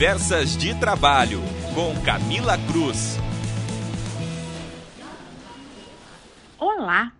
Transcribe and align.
Conversas 0.00 0.56
de 0.56 0.74
Trabalho, 0.80 1.42
com 1.74 1.94
Camila 2.02 2.56
Cruz. 2.66 3.18
Olá! 6.58 7.12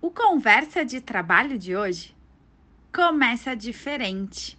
O 0.00 0.08
Conversa 0.08 0.84
de 0.84 1.00
Trabalho 1.00 1.58
de 1.58 1.74
hoje 1.74 2.14
começa 2.94 3.56
diferente. 3.56 4.56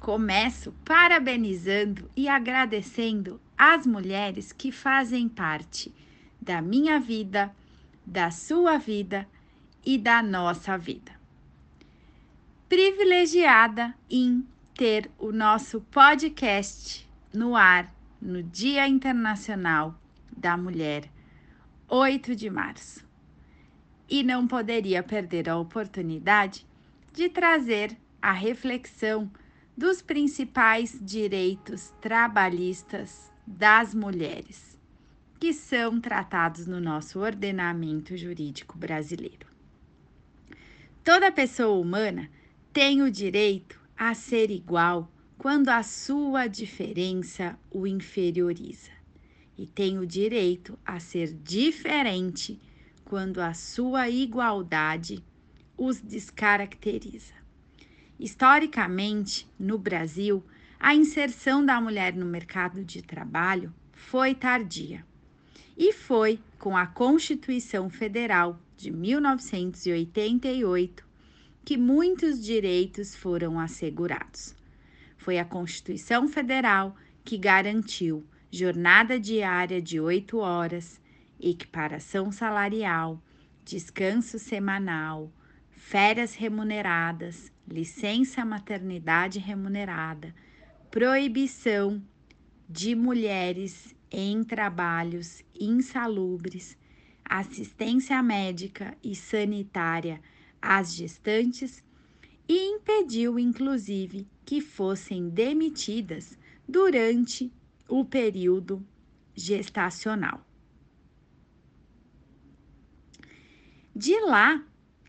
Começo 0.00 0.72
parabenizando 0.86 2.10
e 2.16 2.30
agradecendo 2.30 3.38
as 3.58 3.86
mulheres 3.86 4.50
que 4.50 4.72
fazem 4.72 5.28
parte 5.28 5.94
da 6.40 6.62
minha 6.62 6.98
vida, 6.98 7.54
da 8.06 8.30
sua 8.30 8.78
vida 8.78 9.28
e 9.84 9.98
da 9.98 10.22
nossa 10.22 10.78
vida. 10.78 11.12
Privilegiada 12.70 13.94
em 14.08 14.46
ter 14.76 15.10
o 15.18 15.32
nosso 15.32 15.80
podcast 15.80 17.08
no 17.32 17.56
ar 17.56 17.90
no 18.20 18.42
Dia 18.42 18.86
Internacional 18.86 19.98
da 20.36 20.54
Mulher, 20.54 21.10
8 21.88 22.36
de 22.36 22.50
março. 22.50 23.02
E 24.06 24.22
não 24.22 24.46
poderia 24.46 25.02
perder 25.02 25.48
a 25.48 25.56
oportunidade 25.56 26.66
de 27.10 27.30
trazer 27.30 27.96
a 28.20 28.32
reflexão 28.32 29.30
dos 29.74 30.02
principais 30.02 30.98
direitos 31.00 31.94
trabalhistas 32.02 33.32
das 33.46 33.94
mulheres, 33.94 34.78
que 35.40 35.54
são 35.54 35.98
tratados 35.98 36.66
no 36.66 36.80
nosso 36.80 37.18
ordenamento 37.20 38.14
jurídico 38.14 38.76
brasileiro. 38.76 39.46
Toda 41.02 41.32
pessoa 41.32 41.80
humana 41.80 42.28
tem 42.74 43.00
o 43.00 43.10
direito 43.10 43.85
a 43.96 44.14
ser 44.14 44.50
igual 44.50 45.10
quando 45.38 45.68
a 45.68 45.82
sua 45.82 46.46
diferença 46.46 47.58
o 47.70 47.86
inferioriza, 47.86 48.90
e 49.56 49.66
tem 49.66 49.98
o 49.98 50.06
direito 50.06 50.78
a 50.84 50.98
ser 50.98 51.32
diferente 51.32 52.60
quando 53.04 53.40
a 53.40 53.54
sua 53.54 54.08
igualdade 54.08 55.22
os 55.76 56.00
descaracteriza. 56.00 57.34
Historicamente, 58.18 59.48
no 59.58 59.78
Brasil, 59.78 60.42
a 60.80 60.94
inserção 60.94 61.64
da 61.64 61.80
mulher 61.80 62.14
no 62.14 62.26
mercado 62.26 62.84
de 62.84 63.02
trabalho 63.02 63.72
foi 63.92 64.34
tardia 64.34 65.04
e 65.76 65.92
foi 65.92 66.40
com 66.58 66.76
a 66.76 66.86
Constituição 66.86 67.90
Federal 67.90 68.58
de 68.76 68.90
1988 68.90 71.05
que 71.66 71.76
muitos 71.76 72.40
direitos 72.44 73.16
foram 73.16 73.58
assegurados. 73.58 74.54
Foi 75.16 75.36
a 75.36 75.44
Constituição 75.44 76.28
Federal 76.28 76.94
que 77.24 77.36
garantiu 77.36 78.24
jornada 78.52 79.18
diária 79.18 79.82
de 79.82 79.98
oito 79.98 80.38
horas, 80.38 81.00
equiparação 81.40 82.30
salarial, 82.30 83.20
descanso 83.64 84.38
semanal, 84.38 85.32
férias 85.72 86.36
remuneradas, 86.36 87.50
licença 87.66 88.44
maternidade 88.44 89.40
remunerada, 89.40 90.32
proibição 90.88 92.00
de 92.68 92.94
mulheres 92.94 93.92
em 94.08 94.44
trabalhos 94.44 95.42
insalubres, 95.52 96.78
assistência 97.24 98.22
médica 98.22 98.96
e 99.02 99.16
sanitária 99.16 100.20
às 100.60 100.94
gestantes 100.94 101.82
e 102.48 102.74
impediu, 102.74 103.38
inclusive, 103.38 104.26
que 104.44 104.60
fossem 104.60 105.28
demitidas 105.28 106.38
durante 106.68 107.52
o 107.88 108.04
período 108.04 108.84
gestacional. 109.34 110.44
De 113.94 114.18
lá 114.20 114.62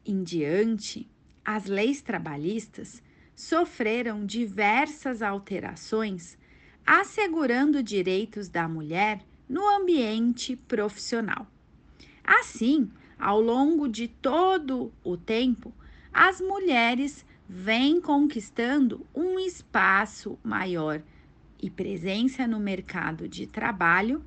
em 0.06 0.24
diante, 0.24 1.10
as 1.44 1.66
leis 1.66 2.02
trabalhistas 2.02 3.04
sofreram 3.36 4.26
diversas 4.26 5.22
alterações, 5.22 6.38
assegurando 6.86 7.84
direitos 7.84 8.50
da 8.50 8.68
mulher 8.68 9.24
no 9.48 9.68
ambiente 9.68 10.56
profissional. 10.56 11.46
Assim, 12.24 12.90
ao 13.20 13.42
longo 13.42 13.88
de 13.88 14.08
todo 14.08 14.92
o 15.04 15.18
tempo, 15.18 15.74
as 16.14 16.40
mulheres 16.40 17.26
vêm 17.48 18.02
conquistando 18.02 19.06
um 19.16 19.40
espaço 19.40 20.38
maior 20.44 21.02
e 21.62 21.70
presença 21.70 22.48
no 22.48 22.60
mercado 22.60 23.28
de 23.28 23.48
trabalho, 23.48 24.24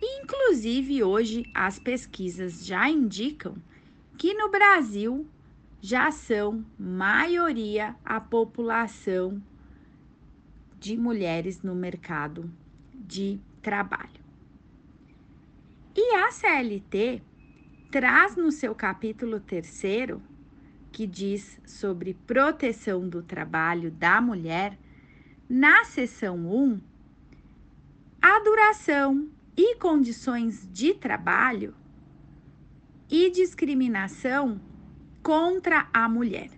inclusive 0.00 1.02
hoje 1.02 1.44
as 1.54 1.78
pesquisas 1.78 2.64
já 2.64 2.88
indicam 2.88 3.54
que 4.16 4.34
no 4.34 4.50
Brasil 4.50 5.26
já 5.80 6.10
são 6.10 6.64
maioria 6.78 7.96
a 8.04 8.20
população 8.20 9.42
de 10.78 10.96
mulheres 10.96 11.62
no 11.62 11.74
mercado 11.74 12.50
de 12.94 13.40
trabalho. 13.60 14.22
E 15.94 16.14
a 16.16 16.30
CLT 16.30 17.22
traz 17.92 18.34
no 18.36 18.50
seu 18.50 18.74
capítulo 18.74 19.38
terceiro, 19.38 20.22
que 20.90 21.06
diz 21.06 21.60
sobre 21.66 22.14
proteção 22.26 23.06
do 23.06 23.22
trabalho 23.22 23.90
da 23.90 24.18
mulher, 24.18 24.78
na 25.46 25.84
seção 25.84 26.38
1, 26.38 26.80
a 28.22 28.40
duração 28.40 29.28
e 29.54 29.76
condições 29.76 30.66
de 30.72 30.94
trabalho 30.94 31.74
e 33.10 33.30
discriminação 33.30 34.58
contra 35.22 35.86
a 35.92 36.08
mulher. 36.08 36.48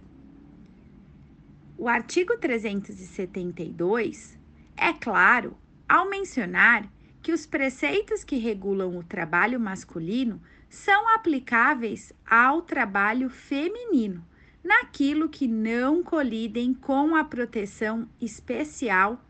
O 1.76 1.88
artigo 1.88 2.38
372 2.38 4.38
é 4.76 4.92
claro 4.92 5.56
ao 5.88 6.08
mencionar 6.08 6.88
que 7.20 7.32
os 7.32 7.44
preceitos 7.44 8.22
que 8.22 8.36
regulam 8.36 8.96
o 8.96 9.02
trabalho 9.02 9.58
masculino 9.58 10.40
são 10.74 11.08
aplicáveis 11.14 12.12
ao 12.28 12.60
trabalho 12.60 13.30
feminino, 13.30 14.26
naquilo 14.62 15.28
que 15.28 15.46
não 15.46 16.02
colidem 16.02 16.74
com 16.74 17.14
a 17.14 17.22
proteção 17.22 18.08
especial 18.20 19.24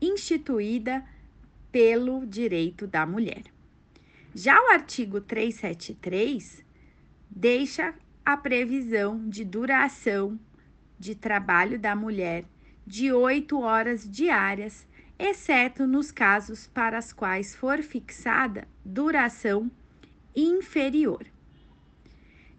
instituída 0.00 1.04
pelo 1.70 2.26
direito 2.26 2.86
da 2.86 3.06
mulher. 3.06 3.44
Já 4.34 4.60
o 4.60 4.72
artigo 4.72 5.20
373 5.20 6.64
deixa 7.30 7.94
a 8.24 8.36
previsão 8.36 9.28
de 9.28 9.44
duração 9.44 10.38
de 10.98 11.14
trabalho 11.14 11.78
da 11.78 11.94
mulher 11.94 12.44
de 12.84 13.12
oito 13.12 13.60
horas 13.60 14.10
diárias, 14.10 14.86
exceto 15.18 15.86
nos 15.86 16.10
casos 16.10 16.66
para 16.66 16.98
os 16.98 17.12
quais 17.12 17.54
for 17.54 17.80
fixada 17.80 18.66
duração 18.84 19.70
inferior. 20.34 21.26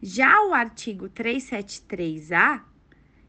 Já 0.02 0.42
o 0.46 0.54
artigo 0.54 1.10
373-A, 1.10 2.64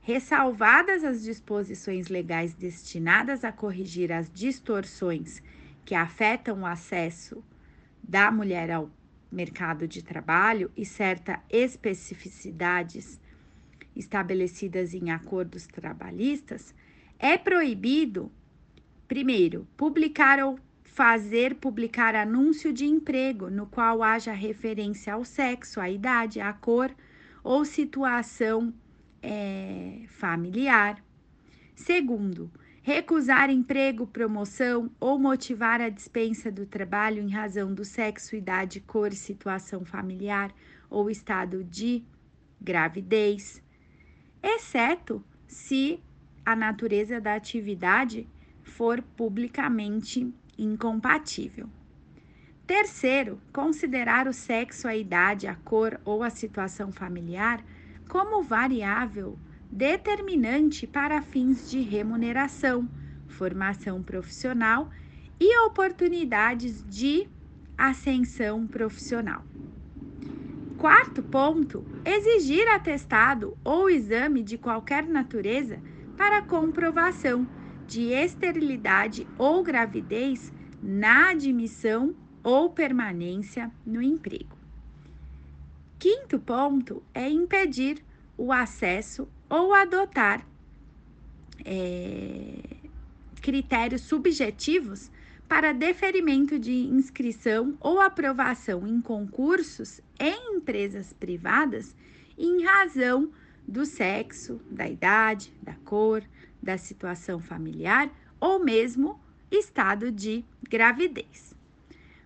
ressalvadas 0.01 1.05
as 1.05 1.23
disposições 1.23 2.09
legais 2.09 2.55
destinadas 2.55 3.45
a 3.45 3.53
corrigir 3.53 4.13
as 4.13 4.31
distorções 4.31 5.43
que 5.85 5.95
afetam 5.95 6.61
o 6.61 6.67
acesso 6.67 7.43
da 8.03 8.31
mulher 8.31 8.71
ao 8.71 8.91
mercado 9.31 9.89
de 9.89 10.03
trabalho 10.03 10.71
e 10.77 10.85
certas 10.85 11.39
especificidades 11.51 13.21
estabelecidas 13.95 14.95
em 14.95 15.11
acordos 15.11 15.67
trabalhistas, 15.67 16.75
é 17.19 17.39
proibido, 17.39 18.31
primeiro, 19.09 19.67
publicar 19.77 20.39
ou 20.39 20.61
fazer 20.97 21.57
publicar 21.57 22.15
anúncio 22.17 22.73
de 22.73 22.87
emprego 22.87 23.51
no 23.51 23.67
qual 23.67 24.03
haja 24.03 24.33
referência 24.33 25.13
ao 25.13 25.27
sexo, 25.27 25.79
à 25.79 25.91
idade, 25.91 26.41
à 26.41 26.51
cor 26.55 26.91
ou 27.45 27.67
situação 27.67 28.73
é, 29.23 30.05
familiar. 30.09 31.05
Segundo, 31.75 32.51
recusar 32.83 33.51
emprego, 33.51 34.07
promoção 34.07 34.91
ou 34.99 35.19
motivar 35.19 35.83
a 35.83 35.91
dispensa 35.91 36.51
do 36.51 36.65
trabalho 36.65 37.23
em 37.23 37.29
razão 37.29 37.75
do 37.75 37.85
sexo, 37.85 38.35
idade, 38.35 38.81
cor, 38.81 39.13
situação 39.13 39.85
familiar 39.85 40.51
ou 40.89 41.11
estado 41.11 41.63
de 41.63 42.03
gravidez, 42.59 43.63
exceto 44.43 45.23
se 45.47 46.01
a 46.43 46.57
natureza 46.57 47.21
da 47.21 47.35
atividade 47.35 48.27
for 48.63 49.03
publicamente 49.15 50.33
incompatível. 50.59 51.69
Terceiro, 52.67 53.41
considerar 53.53 54.27
o 54.27 54.33
sexo, 54.33 54.89
a 54.89 54.97
idade, 54.97 55.47
a 55.47 55.55
cor 55.55 56.01
ou 56.05 56.23
a 56.23 56.31
situação 56.31 56.91
familiar 56.91 57.65
como 58.09 58.43
variável 58.43 59.39
determinante 59.71 60.87
para 60.87 61.23
fins 61.23 61.71
de 61.71 61.81
remuneração, 61.81 62.89
formação 63.29 64.03
profissional 64.03 64.91
e 65.39 65.59
oportunidades 65.67 66.85
de 66.89 67.29
ascensão 67.77 68.67
profissional. 68.67 69.45
Quarto 70.79 71.23
ponto: 71.23 71.85
exigir 72.05 72.67
atestado 72.69 73.57
ou 73.63 73.89
exame 73.89 74.43
de 74.43 74.59
qualquer 74.59 75.07
natureza 75.07 75.81
para 76.17 76.43
comprovação 76.43 77.47
de 77.87 78.13
esterilidade 78.13 79.27
ou 79.39 79.63
gravidez 79.63 80.53
na 80.83 81.31
admissão 81.31 82.15
ou 82.43 82.71
permanência 82.71 83.71
no 83.85 84.03
emprego. 84.03 84.57
Quinto 85.99 86.39
ponto 86.39 87.03
é 87.15 87.29
impedir 87.29 88.05
o 88.37 88.53
acesso 88.53 89.29
ou 89.49 89.75
adotar 89.75 90.47
é, 91.65 92.61
critérios 93.41 94.03
subjetivos 94.03 95.11
para 95.49 95.73
deferimento 95.73 96.59
de 96.59 96.73
inscrição 96.73 97.77
ou 97.81 98.01
aprovação 98.01 98.87
em 98.87 99.01
concursos 99.01 100.01
em 100.19 100.57
empresas 100.57 101.13
privadas 101.13 101.95
em 102.37 102.65
razão 102.65 103.31
do 103.67 103.85
sexo, 103.85 104.61
da 104.71 104.89
idade, 104.89 105.53
da 105.63 105.75
cor, 105.85 106.23
da 106.67 106.77
situação 106.77 107.39
familiar 107.39 108.11
ou 108.41 108.59
mesmo 108.59 109.19
estado 109.51 110.11
de 110.11 110.45
gravidez. 110.69 111.55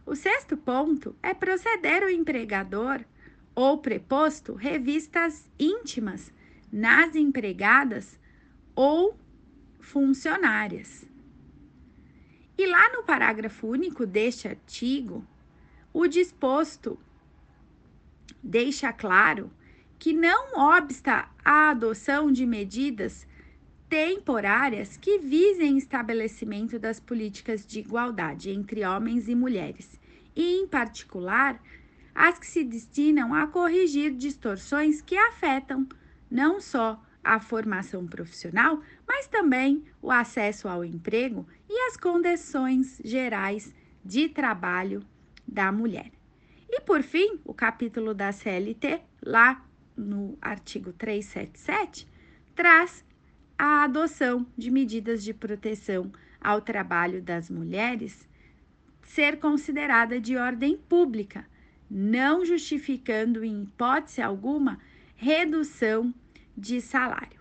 O 0.06 0.16
sexto 0.16 0.56
ponto 0.56 1.14
é 1.22 1.34
proceder 1.34 2.02
o 2.02 2.10
empregador 2.10 3.04
ou 3.54 3.76
preposto 3.78 4.54
revistas 4.54 5.46
íntimas 5.58 6.32
nas 6.72 7.14
empregadas 7.14 8.18
ou 8.74 9.14
funcionárias. 9.78 11.04
E 12.56 12.66
lá 12.66 12.92
no 12.92 13.02
parágrafo 13.02 13.66
único 13.66 14.06
deste 14.06 14.48
artigo, 14.48 15.24
o 15.92 16.06
disposto 16.06 16.98
deixa 18.42 18.90
claro 18.92 19.50
que 19.98 20.14
não 20.14 20.58
obsta 20.76 21.28
a 21.44 21.70
adoção 21.70 22.32
de 22.32 22.46
medidas 22.46 23.26
temporárias 23.90 24.96
que 24.96 25.18
visem 25.18 25.76
estabelecimento 25.76 26.78
das 26.78 27.00
políticas 27.00 27.66
de 27.66 27.80
igualdade 27.80 28.48
entre 28.48 28.86
homens 28.86 29.28
e 29.28 29.34
mulheres, 29.34 30.00
e, 30.34 30.60
em 30.60 30.68
particular, 30.68 31.60
as 32.14 32.38
que 32.38 32.46
se 32.46 32.62
destinam 32.62 33.34
a 33.34 33.48
corrigir 33.48 34.14
distorções 34.14 35.02
que 35.02 35.16
afetam 35.16 35.88
não 36.30 36.60
só 36.60 37.02
a 37.22 37.40
formação 37.40 38.06
profissional, 38.06 38.80
mas 39.06 39.26
também 39.26 39.84
o 40.00 40.12
acesso 40.12 40.68
ao 40.68 40.84
emprego 40.84 41.44
e 41.68 41.88
as 41.88 41.96
condições 41.96 43.00
gerais 43.04 43.74
de 44.04 44.28
trabalho 44.28 45.04
da 45.46 45.72
mulher. 45.72 46.12
E 46.68 46.80
por 46.80 47.02
fim, 47.02 47.40
o 47.44 47.52
capítulo 47.52 48.14
da 48.14 48.30
CLT, 48.30 49.00
lá 49.20 49.64
no 49.96 50.38
artigo 50.40 50.92
377, 50.92 52.06
traz 52.54 53.04
a 53.62 53.84
adoção 53.84 54.46
de 54.56 54.70
medidas 54.70 55.22
de 55.22 55.34
proteção 55.34 56.10
ao 56.40 56.62
trabalho 56.62 57.20
das 57.20 57.50
mulheres 57.50 58.26
ser 59.02 59.38
considerada 59.38 60.18
de 60.18 60.34
ordem 60.34 60.78
pública, 60.78 61.46
não 61.90 62.42
justificando 62.42 63.44
em 63.44 63.64
hipótese 63.64 64.22
alguma 64.22 64.80
redução 65.14 66.14
de 66.56 66.80
salário. 66.80 67.38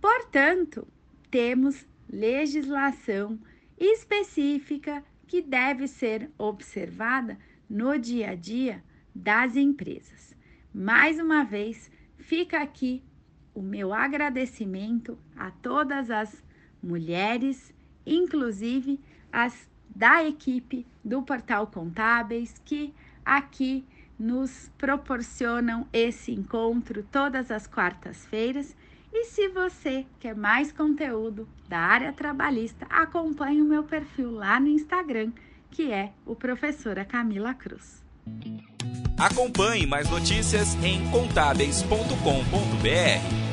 Portanto, 0.00 0.88
temos 1.30 1.86
legislação 2.08 3.38
específica 3.78 5.04
que 5.26 5.42
deve 5.42 5.86
ser 5.86 6.30
observada 6.38 7.38
no 7.68 7.98
dia 7.98 8.30
a 8.30 8.34
dia 8.34 8.82
das 9.14 9.56
empresas. 9.56 10.34
Mais 10.72 11.18
uma 11.18 11.44
vez, 11.44 11.92
fica 12.16 12.62
aqui 12.62 13.02
o 13.60 13.62
meu 13.62 13.92
agradecimento 13.92 15.18
a 15.36 15.50
todas 15.50 16.10
as 16.10 16.42
mulheres, 16.82 17.74
inclusive 18.06 18.98
as 19.30 19.68
da 19.94 20.24
equipe 20.24 20.86
do 21.04 21.20
Portal 21.20 21.66
Contábeis, 21.66 22.54
que 22.64 22.94
aqui 23.22 23.84
nos 24.18 24.72
proporcionam 24.78 25.86
esse 25.92 26.32
encontro 26.32 27.02
todas 27.12 27.50
as 27.50 27.66
quartas-feiras. 27.66 28.74
E 29.12 29.26
se 29.26 29.48
você 29.48 30.06
quer 30.18 30.34
mais 30.34 30.72
conteúdo 30.72 31.46
da 31.68 31.80
área 31.80 32.14
trabalhista, 32.14 32.86
acompanhe 32.88 33.60
o 33.60 33.66
meu 33.66 33.84
perfil 33.84 34.30
lá 34.30 34.58
no 34.58 34.68
Instagram, 34.68 35.32
que 35.70 35.92
é 35.92 36.14
o 36.24 36.34
professora 36.34 37.04
Camila 37.04 37.52
Cruz. 37.52 38.02
Acompanhe 39.18 39.86
mais 39.86 40.08
notícias 40.08 40.82
em 40.82 41.06
contábeis.com.br. 41.10 43.49